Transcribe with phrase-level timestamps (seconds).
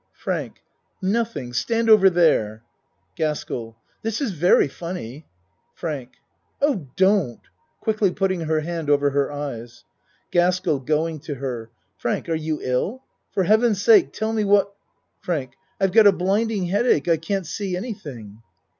[0.13, 0.63] FRANK
[0.99, 1.53] Nothing.
[1.53, 2.63] Stand over there.
[3.17, 5.27] GASKELL This is very funny.
[5.75, 6.13] FRANK
[6.59, 7.39] Oh, don't.
[7.81, 9.83] (Quickly putting her hand over her eyes.)
[10.31, 13.03] GASKELL (Going to her.) Frank are you ill?
[13.31, 14.73] For heaven's sake tell me what
[15.19, 18.41] FRANK I've got a blinding headache I can't see anything.